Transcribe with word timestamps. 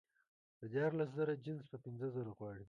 د 0.59 0.61
دیارلس 0.73 1.09
زره 1.17 1.33
جنس 1.45 1.63
په 1.71 1.77
پینځه 1.83 2.07
زره 2.15 2.31
غواړي 2.37 2.59